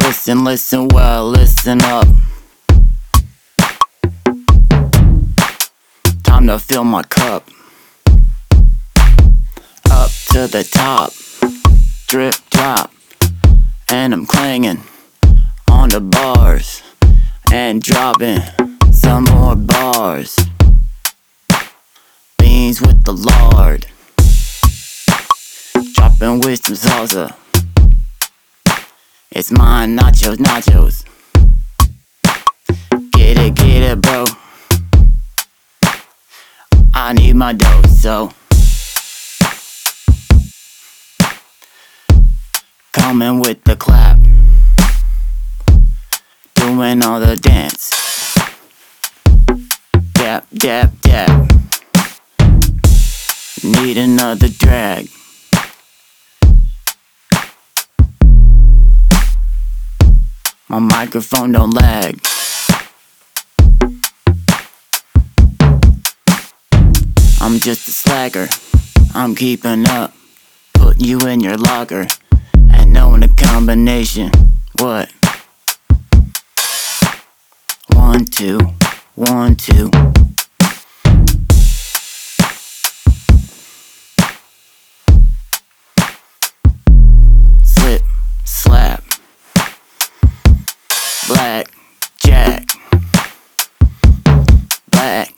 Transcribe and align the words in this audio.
Listen, 0.00 0.44
listen 0.44 0.88
well, 0.88 1.28
listen 1.30 1.80
up. 1.82 2.06
Time 6.24 6.46
to 6.48 6.58
fill 6.58 6.84
my 6.84 7.02
cup. 7.04 7.48
Up 9.90 10.10
to 10.32 10.46
the 10.46 10.68
top, 10.70 11.12
drip 12.06 12.36
drop, 12.50 12.92
and 13.88 14.14
I'm 14.14 14.26
clanging 14.26 14.80
on 15.68 15.88
the 15.88 16.00
bars 16.00 16.82
and 17.52 17.82
dropping 17.82 18.42
some 18.92 19.24
more 19.24 19.56
bars. 19.56 20.38
Beans 22.38 22.80
with 22.80 23.02
the 23.02 23.12
lard, 23.12 23.86
dropping 25.94 26.40
wisdom 26.40 26.76
salsa. 26.76 27.34
It's 29.32 29.50
mine, 29.50 29.98
nachos, 29.98 30.36
nachos. 30.36 31.04
Get 33.12 33.36
it, 33.36 33.54
get 33.56 33.82
it, 33.82 34.00
bro. 34.00 34.26
I 36.94 37.12
need 37.14 37.34
my 37.34 37.52
dose, 37.52 38.00
so. 38.00 38.32
Coming 42.96 43.40
with 43.40 43.62
the 43.64 43.76
clap. 43.76 44.18
Doing 46.54 47.04
all 47.04 47.20
the 47.20 47.36
dance. 47.36 47.92
Dap, 50.12 50.46
dap, 50.52 50.90
dap. 51.02 51.50
Need 53.62 53.98
another 53.98 54.48
drag. 54.48 55.08
My 60.68 60.78
microphone 60.80 61.52
don't 61.52 61.70
lag. 61.70 62.18
I'm 67.40 67.60
just 67.60 67.86
a 67.86 67.92
slacker. 67.92 68.48
I'm 69.14 69.34
keeping 69.34 69.86
up. 69.86 70.12
Put 70.74 71.00
you 71.00 71.20
in 71.20 71.40
your 71.40 71.56
locker. 71.56 72.06
Knowing 72.96 73.20
the 73.20 73.28
combination. 73.36 74.30
What? 74.78 75.12
One, 77.92 78.24
two, 78.24 78.58
one, 79.14 79.54
two. 79.54 79.90
Slip, 87.62 88.02
slap. 88.44 89.04
Black 91.28 91.66
Jack. 92.16 92.64
Black 94.90 95.35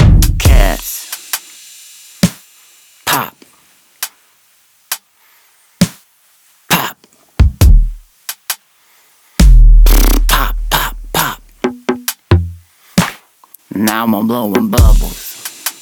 Now 13.98 14.04
I'm 14.04 14.28
blowing 14.28 14.70
bubbles. 14.70 15.74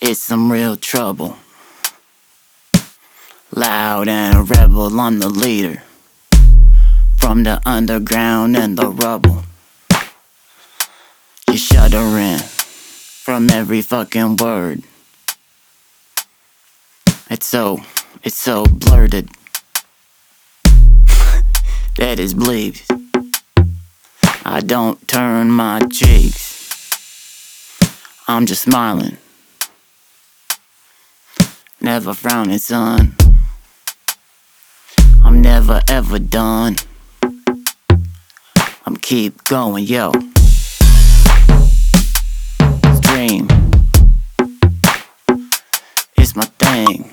It's 0.00 0.18
some 0.18 0.50
real 0.50 0.74
trouble. 0.74 1.36
Loud 3.54 4.08
and 4.08 4.50
rebel, 4.50 4.98
I'm 4.98 5.20
the 5.20 5.28
leader 5.28 5.84
from 7.16 7.44
the 7.44 7.60
underground 7.64 8.56
and 8.56 8.76
the 8.76 8.88
rubble. 8.88 9.44
You're 11.46 11.58
shuddering 11.58 12.38
from 12.38 13.50
every 13.50 13.80
fucking 13.80 14.38
word. 14.38 14.82
It's 17.30 17.46
so, 17.46 17.82
it's 18.24 18.34
so 18.34 18.64
blurted. 18.64 19.30
that 21.98 22.18
is 22.18 22.34
bleeds. 22.34 22.84
I 24.50 24.60
don't 24.60 25.06
turn 25.06 25.50
my 25.50 25.78
cheeks. 25.92 26.47
I'm 28.30 28.44
just 28.44 28.60
smiling. 28.60 29.16
Never 31.80 32.12
frowning, 32.12 32.58
son. 32.58 33.14
I'm 35.24 35.40
never 35.40 35.80
ever 35.88 36.18
done. 36.18 36.76
I'm 38.84 38.98
keep 39.00 39.42
going, 39.44 39.84
yo. 39.84 40.12
Stream. 42.96 43.48
It's 46.18 46.36
my 46.36 46.44
thing. 46.58 47.10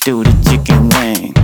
Do 0.00 0.24
the 0.24 0.34
chicken 0.50 0.88
wing. 0.88 1.34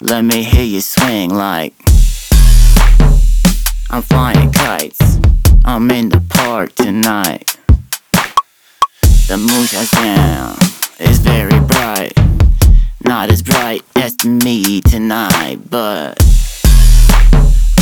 Let 0.00 0.24
me 0.24 0.42
hear 0.42 0.64
you 0.64 0.80
swing 0.80 1.30
like 1.30 1.72
I'm 3.90 4.02
flying 4.02 4.50
kites. 4.50 5.05
I'm 5.68 5.90
in 5.90 6.10
the 6.10 6.20
park 6.28 6.72
tonight. 6.76 7.58
The 9.26 9.36
moon 9.36 9.66
shines 9.66 9.90
down. 9.90 10.56
It's 11.00 11.18
very 11.18 11.58
bright. 11.66 12.12
Not 13.04 13.30
as 13.30 13.42
bright 13.42 13.82
as 13.96 14.24
me 14.24 14.80
tonight, 14.80 15.58
but 15.68 16.22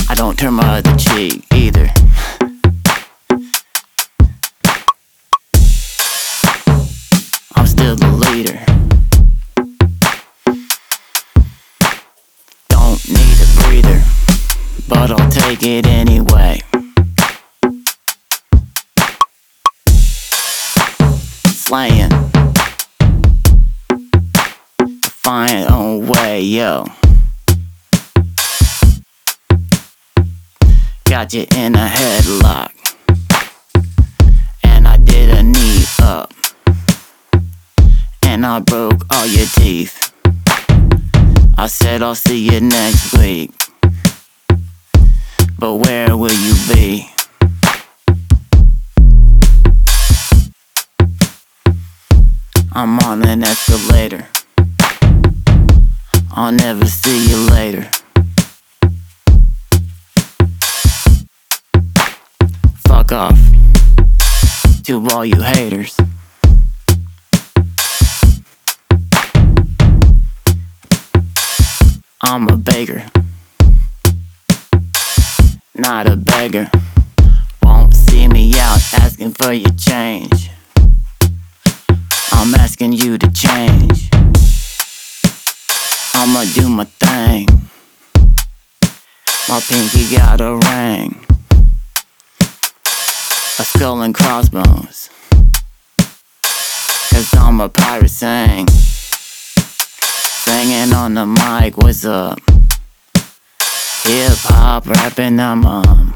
I 0.08 0.14
don't 0.14 0.38
turn 0.38 0.54
my 0.54 0.78
other 0.78 0.96
cheek 0.96 1.44
either. 1.52 1.90
I'm 7.54 7.66
still 7.66 7.96
the 7.96 8.08
leader. 8.08 8.64
Don't 12.70 13.08
need 13.10 13.38
a 13.40 13.62
breather, 13.62 14.02
but 14.88 15.10
I'll 15.10 15.30
take 15.30 15.62
it 15.62 15.86
anyway. 15.86 16.62
Slaying. 21.74 22.10
Find 25.02 25.68
own 25.72 26.06
way, 26.06 26.40
yo. 26.40 26.84
Got 31.06 31.34
you 31.34 31.46
in 31.56 31.74
a 31.74 31.88
headlock. 31.88 32.70
And 34.62 34.86
I 34.86 34.98
did 34.98 35.30
a 35.36 35.42
knee 35.42 35.82
up. 36.00 36.32
And 38.22 38.46
I 38.46 38.60
broke 38.60 39.02
all 39.10 39.26
your 39.26 39.46
teeth. 39.46 40.12
I 41.58 41.66
said 41.66 42.02
I'll 42.04 42.14
see 42.14 42.52
you 42.52 42.60
next 42.60 43.18
week. 43.18 43.50
But 45.58 45.74
where 45.74 46.16
will 46.16 46.38
you 46.46 46.54
be? 46.72 47.13
I'm 52.76 52.98
on 53.00 53.24
an 53.24 53.44
escalator. 53.44 54.26
I'll 56.32 56.50
never 56.50 56.84
see 56.86 57.30
you 57.30 57.36
later. 57.50 57.88
Fuck 62.88 63.12
off 63.12 63.38
to 64.82 65.06
all 65.10 65.24
you 65.24 65.40
haters. 65.40 65.96
I'm 72.22 72.48
a 72.48 72.56
beggar, 72.56 73.04
not 75.76 76.08
a 76.08 76.16
beggar. 76.16 76.68
Won't 77.62 77.94
see 77.94 78.26
me 78.26 78.58
out 78.58 78.80
asking 78.94 79.34
for 79.34 79.52
your 79.52 79.70
change. 79.74 80.50
I'm 82.46 82.54
asking 82.56 82.92
you 82.92 83.16
to 83.16 83.32
change. 83.32 84.10
I'ma 86.12 86.44
do 86.52 86.68
my 86.68 86.84
thing. 86.84 87.48
My 89.48 89.60
pinky 89.60 90.14
got 90.14 90.42
a 90.42 90.52
ring. 90.68 91.24
A 93.58 93.64
skull 93.64 94.02
and 94.02 94.14
crossbones. 94.14 95.08
Cause 97.08 97.32
I'm 97.32 97.62
a 97.62 97.70
pirate 97.70 98.10
sing. 98.10 98.68
Singing 100.44 100.92
on 100.92 101.14
the 101.14 101.24
mic, 101.24 101.78
what's 101.78 102.04
up? 102.04 102.38
Hip 104.02 104.36
hop 104.52 104.86
rapping, 104.86 105.40
I'm 105.40 105.64
um, 105.64 106.14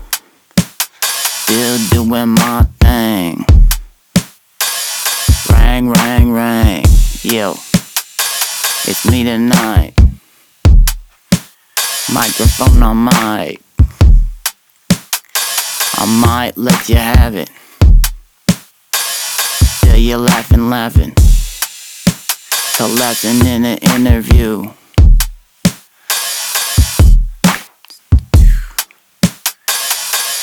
still 1.46 1.78
doing 1.88 2.28
my 2.28 2.66
thing. 2.80 3.46
Rang, 5.78 5.90
rang, 5.90 6.32
rang. 6.32 6.84
Yo, 7.22 7.52
it's 7.52 9.08
me 9.08 9.22
tonight. 9.22 9.94
Microphone 12.12 12.82
on 12.82 13.04
mic. 13.04 13.60
I 15.94 16.20
might 16.20 16.56
let 16.56 16.88
you 16.88 16.96
have 16.96 17.36
it. 17.36 17.48
Till 19.82 19.96
you're 19.98 20.18
laughing, 20.18 20.68
laughing. 20.68 21.14
Collapsing 22.76 23.46
in 23.46 23.64
an 23.64 23.78
interview. 23.78 24.64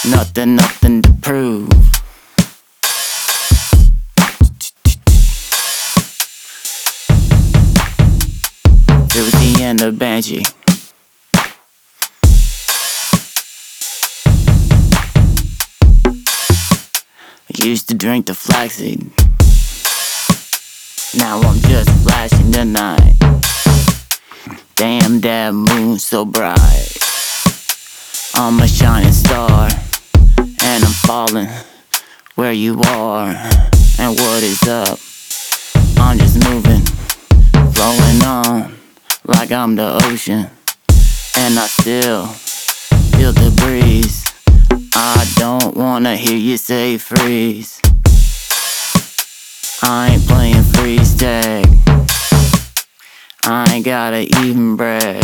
Nothing, 0.09 0.55
nothing 0.55 1.01
to 1.01 1.13
prove. 1.21 1.94
Was 9.75 9.81
the 9.81 9.85
end 9.85 9.93
of 9.93 9.99
Banshee. 9.99 10.43
I 17.49 17.65
used 17.65 17.87
to 17.89 17.95
drink 17.95 18.27
the 18.27 18.33
flaxseed. 18.33 19.11
Now 21.17 21.39
I'm 21.41 21.59
just 21.61 21.89
flashing 22.03 22.51
the 22.51 22.65
night. 22.65 23.15
Damn, 24.75 25.21
that 25.21 25.53
moon 25.53 25.99
so 25.99 26.25
bright. 26.25 26.97
I'm 28.35 28.59
a 28.59 28.67
shining 28.67 29.13
star, 29.13 29.69
and 30.37 30.83
I'm 30.83 30.93
falling 31.07 31.47
where 32.35 32.51
you 32.51 32.81
are. 32.87 33.29
And 33.97 34.19
what 34.19 34.43
is 34.43 34.67
up? 34.67 34.99
I'm 35.97 36.17
just 36.17 36.43
moving, 36.43 36.81
flowing 37.71 38.23
on 38.23 38.75
like 39.27 39.51
I'm 39.51 39.75
the 39.75 39.99
ocean, 40.05 40.47
and 41.37 41.59
I 41.59 41.67
still 41.67 42.27
feel 43.15 43.33
the 43.33 43.51
breeze. 43.61 44.23
I 44.95 45.25
don't 45.35 45.75
wanna 45.75 46.15
hear 46.15 46.37
you 46.37 46.57
say 46.57 46.97
freeze. 46.97 47.81
I 49.81 50.11
ain't 50.13 50.27
playing 50.27 50.63
freeze 50.63 51.15
tag. 51.15 51.65
I 53.43 53.71
ain't 53.73 53.85
gotta 53.85 54.27
even 54.41 54.75
brag. 54.75 55.23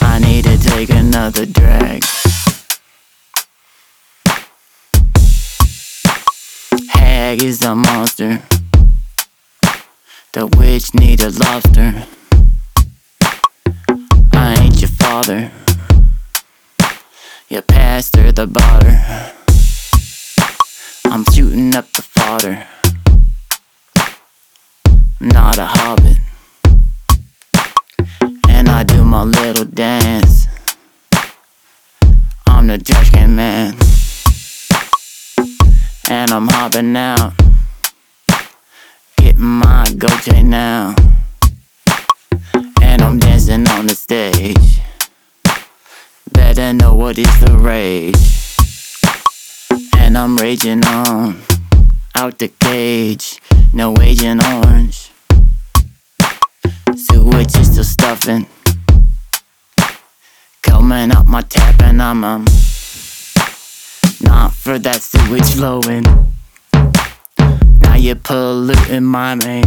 I 0.00 0.18
need 0.18 0.44
to 0.44 0.58
take 0.58 0.90
another 0.90 1.46
drag. 1.46 2.04
Hag 6.88 7.42
is 7.42 7.62
a 7.62 7.74
monster. 7.74 8.42
The 10.32 10.46
witch 10.46 10.94
need 10.94 11.20
a 11.20 11.28
lobster. 11.28 12.06
I 14.32 14.56
ain't 14.58 14.80
your 14.80 14.88
father. 14.88 15.50
Your 17.50 17.60
pastor, 17.60 18.32
the 18.32 18.46
botter. 18.46 18.96
I'm 21.04 21.26
shooting 21.34 21.76
up 21.76 21.92
the 21.92 22.00
fodder. 22.00 22.66
Not 25.20 25.58
a 25.58 25.66
hobbit. 25.66 26.16
And 28.48 28.70
I 28.70 28.84
do 28.84 29.04
my 29.04 29.24
little 29.24 29.66
dance. 29.66 30.46
I'm 32.46 32.68
the 32.68 32.78
trash 32.78 33.10
can 33.10 33.36
man. 33.36 33.76
And 36.08 36.30
I'm 36.30 36.48
hopping 36.48 36.96
out. 36.96 37.34
My 39.42 39.84
goatee 39.98 40.44
now. 40.44 40.94
And 42.80 43.02
I'm 43.02 43.18
dancing 43.18 43.68
on 43.70 43.88
the 43.88 43.94
stage. 43.96 44.78
Better 46.30 46.72
know 46.72 46.94
what 46.94 47.18
is 47.18 47.40
the 47.40 47.58
rage. 47.58 48.14
And 49.98 50.16
I'm 50.16 50.36
raging 50.36 50.86
on. 50.86 51.42
Out 52.14 52.38
the 52.38 52.52
cage. 52.60 53.40
No 53.72 53.96
agent 54.00 54.44
orange. 54.46 55.10
Sewage 56.94 57.56
is 57.56 57.72
still 57.72 57.82
stuffing. 57.82 58.46
Coming 60.62 61.10
up 61.10 61.26
my 61.26 61.42
tap 61.42 61.82
and 61.82 62.00
I'm 62.00 62.22
um 62.22 62.44
not 64.20 64.52
for 64.52 64.78
that 64.78 65.02
sewage 65.02 65.54
flowing. 65.54 66.04
You're 68.02 68.16
polluting 68.16 69.04
my 69.04 69.36
main. 69.36 69.62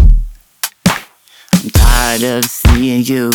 I'm 0.85 1.69
tired 1.69 2.21
of 2.21 2.43
seeing 2.43 3.01
you 3.05 3.31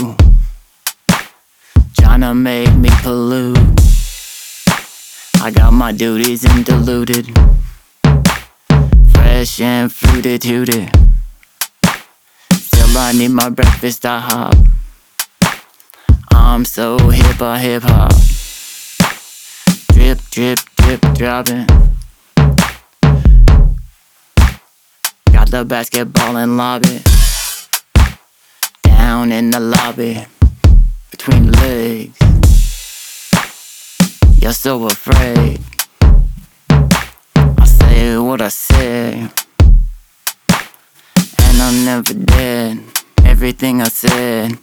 trying 1.98 2.20
to 2.20 2.34
make 2.34 2.76
me 2.76 2.90
pollute. 3.00 3.56
I 5.40 5.50
got 5.54 5.72
my 5.72 5.92
duties 5.92 6.44
and 6.44 6.66
diluted, 6.66 7.34
fresh 9.14 9.58
and 9.62 9.90
fruited, 9.90 10.42
tooted. 10.42 10.90
Still, 12.52 12.98
I 12.98 13.12
need 13.16 13.30
my 13.30 13.48
breakfast. 13.48 14.04
I 14.04 14.20
hop. 14.20 14.54
I'm 16.30 16.66
so 16.66 16.98
hip, 17.08 17.40
I 17.40 17.58
hip 17.58 17.84
hop. 17.84 18.12
Drip, 19.94 20.20
drip, 20.30 20.58
drip, 20.76 21.00
dropping. 21.14 21.89
The 25.50 25.64
basketball 25.64 26.36
and 26.36 26.56
lobby. 26.56 27.00
Down 28.84 29.32
in 29.32 29.50
the 29.50 29.58
lobby 29.58 30.24
between 31.10 31.50
legs. 31.50 32.16
You're 34.40 34.52
so 34.52 34.86
afraid. 34.86 35.60
I 36.70 37.64
say 37.64 38.16
what 38.18 38.40
I 38.40 38.48
say. 38.48 39.28
And 41.38 41.56
I'm 41.60 41.84
never 41.84 42.14
dead. 42.14 42.84
Everything 43.24 43.82
I 43.82 43.88
said, 43.88 44.56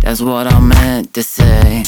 that's 0.00 0.20
what 0.20 0.52
I 0.52 0.60
meant 0.60 1.14
to 1.14 1.22
say. 1.22 1.82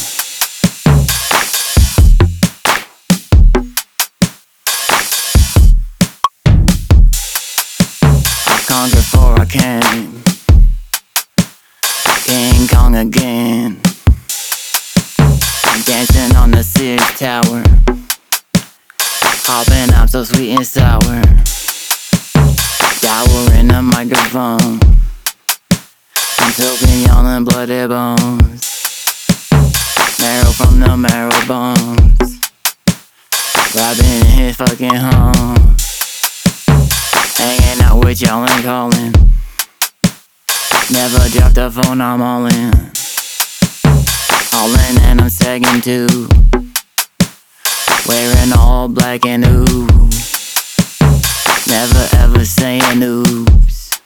Sweet 20.39 20.55
and 20.55 20.67
sour. 20.67 21.23
Dower 23.01 23.59
in 23.59 23.67
the 23.67 23.83
microphone. 23.83 24.79
I'm 26.39 26.53
soaking 26.53 27.03
y'all 27.07 27.27
in 27.37 27.43
bloody 27.43 27.89
bones. 27.89 28.63
Marrow 30.21 30.53
from 30.53 30.79
the 30.79 30.97
marrow 30.97 31.43
bones. 31.49 32.39
Robbing 33.75 34.07
in 34.07 34.27
his 34.39 34.57
fucking 34.57 34.95
home. 34.95 35.77
Hanging 37.35 37.83
out 37.83 38.05
with 38.05 38.23
y'all 38.23 38.49
and 38.49 38.63
calling. 38.63 39.13
Never 40.93 41.29
drop 41.31 41.53
the 41.53 41.69
phone, 41.69 42.01
I'm 42.01 42.23
all 42.23 42.47
in. 42.47 42.73
All 44.55 44.71
in 44.87 45.03
and 45.03 45.21
I'm 45.21 45.31
sagging 45.31 45.81
too. 45.81 46.29
Wearing 48.07 48.53
all 48.57 48.89
black 48.89 49.25
and 49.27 49.45
ooh. 49.45 49.87
Never 51.67 52.09
ever 52.17 52.45
saying 52.45 53.03
oops. 53.03 54.01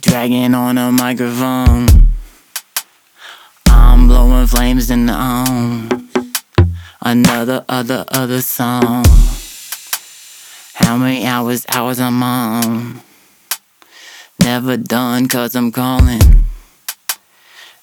Dragging 0.00 0.54
on 0.54 0.78
a 0.78 0.92
microphone. 0.92 1.88
I'm 3.66 4.08
blowing 4.08 4.46
flames 4.46 4.90
in 4.90 5.06
the 5.06 5.12
on. 5.12 6.08
Another, 7.00 7.64
other, 7.68 8.04
other 8.08 8.40
song. 8.40 9.04
How 10.74 10.96
many 10.96 11.26
hours, 11.26 11.66
hours 11.68 12.00
I'm 12.00 12.22
on? 12.22 13.03
Never 14.44 14.76
done 14.76 15.26
cause 15.26 15.56
I'm 15.56 15.72
calling. 15.72 16.20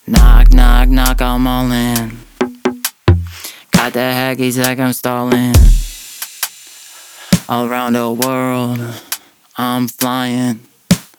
Knock, 0.06 0.54
knock, 0.54 0.90
knock, 0.90 1.20
I'm 1.20 1.48
all 1.48 1.72
in. 1.72 2.20
Got 3.72 3.94
the 3.94 4.14
hackies 4.14 4.62
like 4.62 4.78
I'm 4.78 4.94
stalling. 4.94 5.56
All 7.50 7.66
Around 7.66 7.94
the 7.94 8.12
world, 8.12 8.80
I'm 9.58 9.88
flying 9.88 10.60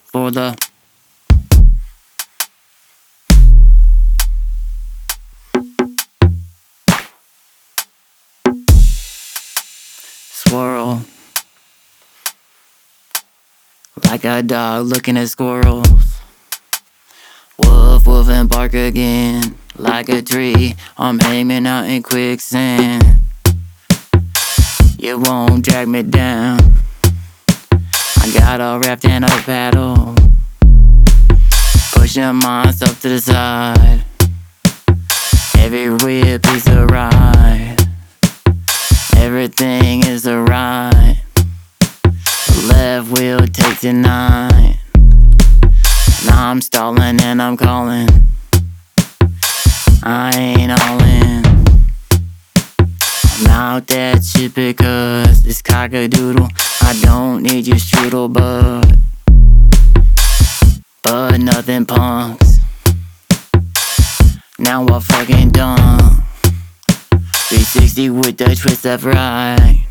for 0.04 0.30
the 0.30 0.56
Like 14.12 14.24
a 14.24 14.42
dog 14.42 14.88
looking 14.88 15.16
at 15.16 15.30
squirrels. 15.30 16.20
Woof, 17.56 18.06
woof, 18.06 18.28
and 18.28 18.46
bark 18.46 18.74
again. 18.74 19.56
Like 19.78 20.10
a 20.10 20.20
tree, 20.20 20.74
I'm 20.98 21.18
hanging 21.18 21.66
out 21.66 21.84
in 21.84 22.02
quicksand. 22.02 23.02
You 24.98 25.18
won't 25.18 25.64
drag 25.64 25.88
me 25.88 26.02
down. 26.02 26.58
I 27.72 28.30
got 28.34 28.60
a 28.60 28.78
raft 28.86 29.06
and 29.06 29.24
a 29.24 29.28
paddle. 29.28 30.14
Pushing 31.94 32.34
myself 32.34 33.00
to 33.00 33.08
the 33.08 33.18
side. 33.18 34.04
Every 35.56 35.88
whip 35.88 36.46
is 36.48 36.66
a 36.66 36.84
ride. 36.84 37.78
Everything 39.16 40.04
is 40.04 40.26
a 40.26 40.36
ride. 40.38 41.21
Left 42.62 43.54
takes 43.54 43.84
a 43.84 43.92
nine. 43.92 44.76
Now 46.26 46.50
I'm 46.50 46.60
stalling 46.60 47.20
and 47.20 47.42
I'm 47.42 47.56
calling. 47.56 48.08
I 50.02 50.32
ain't 50.36 50.70
all 50.70 51.02
in. 51.02 51.44
I'm 53.38 53.46
out 53.46 53.86
that 53.88 54.24
shit 54.24 54.54
because 54.54 55.44
it's 55.44 55.62
cockadoodle. 55.62 56.48
I 56.82 57.00
don't 57.02 57.42
need 57.42 57.66
your 57.66 57.78
strudel, 57.78 58.32
but 58.32 58.96
but 61.02 61.38
nothing 61.38 61.86
punks. 61.86 62.58
Now 64.58 64.86
I'm 64.86 65.00
fucking 65.00 65.50
done. 65.50 66.22
360 67.48 68.10
with 68.10 68.38
the 68.38 68.54
twist 68.54 68.86
of 68.86 69.04
right. 69.04 69.86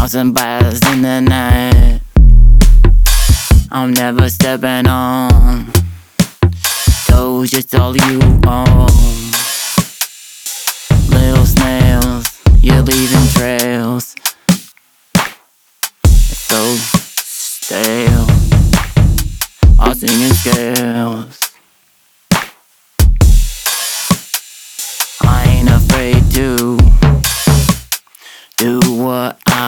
Bouncing 0.00 0.32
bars 0.32 0.80
in 0.92 1.02
the 1.02 1.20
night. 1.20 2.00
I'm 3.72 3.92
never 3.92 4.30
stepping 4.30 4.86
on 4.86 5.72
toes, 7.08 7.50
just 7.50 7.74
all 7.74 7.96
you 7.96 8.20
own. 8.46 8.86
Little 11.10 11.44
snails, 11.44 12.40
you're 12.60 12.80
leaving 12.80 13.26
trails. 13.34 14.14
It's 16.04 16.38
so 16.46 16.76
stale. 16.76 18.26
All 19.80 19.94
singing 19.96 20.32
scales. 20.32 21.47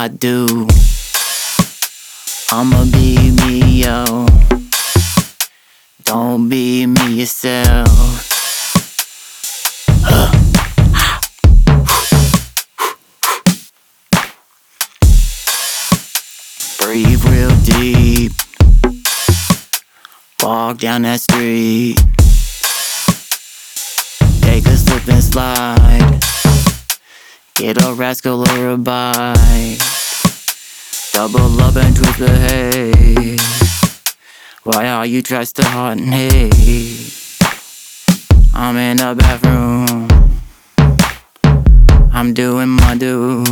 I 0.03 0.09
do. 0.09 0.67
I'ma 2.51 2.85
be 2.87 3.33
me, 3.33 3.83
yo. 3.83 4.27
Don't 6.05 6.49
be 6.49 6.87
me 6.87 7.21
yourself. 7.21 8.27
Breathe 16.81 17.23
real 17.27 17.55
deep. 17.63 18.33
Walk 20.43 20.79
down 20.79 21.03
that 21.03 21.21
street. 21.21 21.99
Take 24.41 24.65
a 24.65 24.77
slip 24.79 25.07
and 25.09 25.23
slide. 25.23 26.10
Get 27.61 27.85
a 27.85 27.93
rascal 27.93 28.41
or 28.41 28.69
a 28.71 28.79
bite. 28.79 29.77
Double 31.13 31.61
up 31.61 31.77
and 31.77 31.95
twist 31.95 32.19
the 32.19 32.31
hay. 32.31 33.37
Why 34.65 34.89
are 34.89 35.05
you 35.05 35.21
dressed 35.21 35.57
to 35.57 35.65
hot 35.67 35.99
and 35.99 36.09
hate? 36.09 37.13
I'm 38.55 38.79
in 38.79 38.97
the 38.97 39.15
bathroom. 39.15 40.09
I'm 42.15 42.33
doing 42.33 42.71
my 42.71 42.97
do. 42.97 43.45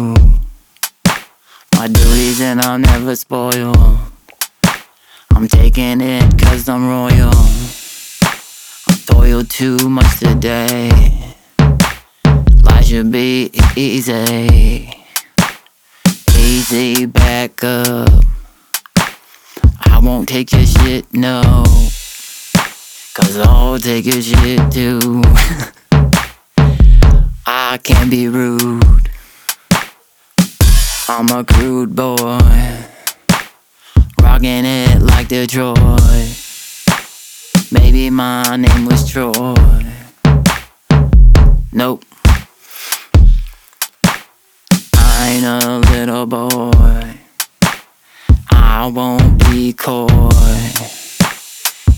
My 1.75 1.87
duties 1.88 2.41
and 2.41 2.62
I'm 2.62 2.81
never 2.81 3.15
spoiled. 3.15 3.77
I'm 5.33 5.49
taking 5.49 6.00
it 6.00 6.38
cause 6.38 6.67
I'm 6.67 6.88
royal. 6.88 7.37
I'm 8.88 8.97
toil 9.05 9.45
too 9.45 9.77
much 9.91 10.19
today. 10.19 11.35
Should 12.88 13.12
be 13.12 13.50
easy. 13.76 14.90
Easy 16.38 17.04
back 17.04 17.62
up. 17.62 18.25
I 18.97 20.00
won't 20.02 20.26
take 20.26 20.50
your 20.52 20.64
shit, 20.64 21.04
no. 21.12 21.42
Cause 23.12 23.37
I'll 23.40 23.78
take 23.78 24.07
your 24.07 24.23
shit 24.23 24.73
too. 24.73 25.21
I 27.47 27.78
can't 27.83 28.11
be 28.11 28.26
rude. 28.26 29.11
I'm 31.11 31.28
a 31.28 31.45
crude 31.45 31.95
boy. 31.95 32.38
Rocking 34.23 34.64
it 34.64 35.02
like 35.02 35.28
Detroit. 35.28 35.76
Maybe 37.71 38.09
my 38.09 38.57
name 38.57 38.87
was 38.87 39.07
Troy. 39.11 39.54
Nope. 41.71 42.08
Ain't 45.28 45.44
a 45.44 45.78
little 45.92 46.26
boy. 46.26 47.14
I 48.50 48.87
won't 48.87 49.38
be 49.50 49.75
coy. 49.75 50.06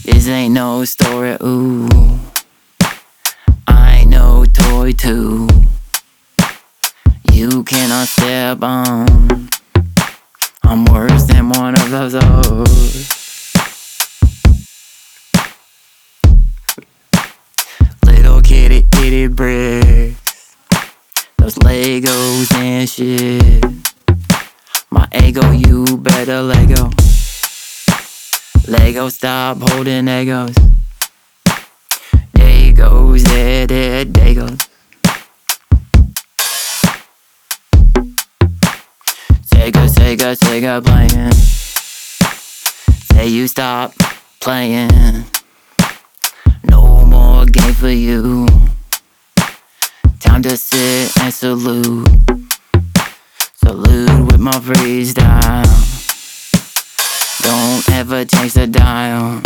This 0.05 0.27
ain't 0.27 0.55
no 0.55 0.85
story, 0.85 1.37
ooh. 1.43 1.89
I 3.69 3.99
ain't 4.01 4.11
no 4.11 4.45
toy, 4.47 4.93
too. 4.93 5.49
You 7.33 7.63
cannot 7.63 8.09
step 8.09 8.63
on. 8.63 9.49
I'm 10.65 10.85
worse 10.87 11.25
than 11.25 11.51
one 11.51 11.75
of 11.75 11.91
those. 11.91 12.15
O's. 12.17 13.11
Little 18.05 18.41
kitty, 18.43 18.87
kitty 18.91 19.29
bricks. 19.29 20.20
Legos 21.71 22.53
and 22.57 22.91
shit. 22.91 23.65
My 24.91 25.07
ego, 25.15 25.53
you 25.53 25.97
better 25.99 26.43
Lego. 26.43 26.91
Lego, 28.67 29.09
stop 29.09 29.59
holding 29.61 30.09
egos. 30.09 30.57
There 32.33 32.73
goes, 32.73 33.23
there, 33.23 33.69
there, 33.69 34.05
there 34.05 34.35
goes. 34.35 34.59
Sega, 39.47 39.87
Sega, 39.95 40.35
Sega 40.43 40.85
playing. 40.85 41.33
Say 43.13 43.29
you 43.29 43.47
stop 43.47 43.95
playing. 44.41 45.25
No 46.65 47.07
more 47.07 47.47
game 47.47 47.75
for 47.75 47.91
you. 47.91 48.49
Time 50.41 50.53
to 50.53 50.57
sit 50.57 51.23
and 51.23 51.35
salute. 51.35 52.09
Salute 53.63 54.27
with 54.27 54.41
my 54.41 54.53
freestyle. 54.53 55.67
Don't 57.43 57.87
ever 57.91 58.25
change 58.25 58.55
the 58.55 58.67
dial. 58.67 59.43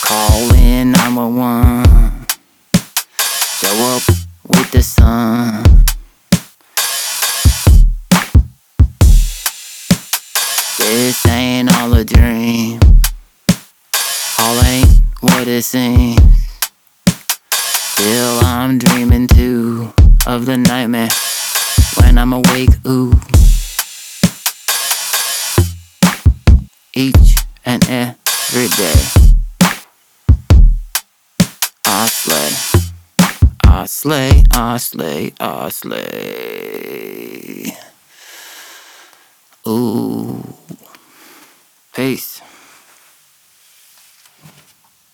Call 0.00 0.54
in 0.54 0.92
911. 0.92 2.26
Show 3.60 3.76
up 3.84 4.02
with 4.48 4.70
the 4.70 4.82
sun. 4.82 5.62
This 10.78 11.26
ain't 11.26 11.70
all 11.70 11.92
a 11.92 12.02
dream. 12.02 12.80
All 14.38 14.64
ain't 14.64 14.88
what 15.20 15.46
it 15.46 15.64
seems. 15.64 16.34
Still, 17.96 18.40
I'm 18.40 18.76
dreaming 18.78 19.13
of 20.34 20.46
the 20.46 20.56
nightmare 20.56 21.08
when 22.00 22.18
I'm 22.18 22.32
awake. 22.32 22.70
Ooh. 22.88 23.12
Each 26.92 27.36
and 27.64 27.88
every 27.88 28.66
day. 28.68 29.00
I 31.84 32.06
slay. 32.08 32.50
I 33.64 33.86
slay, 33.86 34.42
I 34.50 34.76
slay, 34.78 35.32
I 35.38 35.68
slay. 35.68 36.02
Ooh. 39.68 40.42
Peace. 41.94 42.40